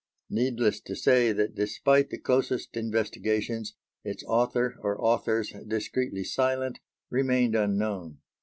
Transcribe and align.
Needless 0.31 0.79
to 0.81 0.95
say 0.95 1.31
that, 1.31 1.53
despite 1.53 2.09
the 2.09 2.17
closest 2.17 2.75
investigations, 2.75 3.75
its 4.03 4.23
author 4.23 4.77
or 4.81 4.99
authors, 4.99 5.53
discreetly 5.67 6.23
silent, 6.23 6.79
remained 7.11 7.53
unknown. 7.55 8.17